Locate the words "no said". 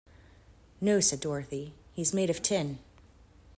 0.81-1.19